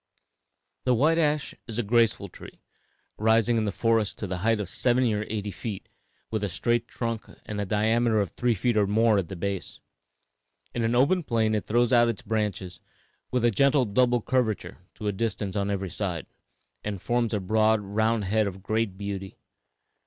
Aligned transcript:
The 0.83 0.95
white 0.95 1.19
ash 1.19 1.53
is 1.67 1.77
a 1.77 1.83
graceful 1.83 2.27
tree, 2.27 2.63
rising 3.19 3.55
in 3.55 3.65
the 3.65 3.71
forest 3.71 4.17
to 4.17 4.25
the 4.25 4.39
height 4.39 4.59
of 4.59 4.67
seventy 4.67 5.13
or 5.13 5.27
eighty 5.29 5.51
feet, 5.51 5.89
with 6.31 6.43
a 6.43 6.49
straight 6.49 6.87
trunk 6.87 7.25
and 7.45 7.61
a 7.61 7.67
diameter 7.67 8.19
of 8.19 8.31
three 8.31 8.55
feet 8.55 8.75
or 8.75 8.87
more 8.87 9.19
at 9.19 9.27
the 9.27 9.35
base. 9.35 9.79
On 10.75 10.81
an 10.81 10.95
open 10.95 11.21
plain 11.21 11.53
it 11.53 11.65
throws 11.65 11.93
out 11.93 12.09
its 12.09 12.23
branches, 12.23 12.79
with 13.29 13.45
a 13.45 13.51
gentle 13.51 13.85
double 13.85 14.23
curvature, 14.23 14.79
to 14.95 15.05
a 15.05 15.11
distance 15.11 15.55
on 15.55 15.69
every 15.69 15.91
side, 15.91 16.25
and 16.83 16.99
forms 16.99 17.31
a 17.31 17.39
broad, 17.39 17.79
round 17.81 18.23
head 18.25 18.47
of 18.47 18.63
great 18.63 18.97
beauty. 18.97 19.37